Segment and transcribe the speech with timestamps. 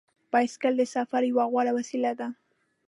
[0.31, 2.27] بایسکل د سفر یوه غوره وسیله ده.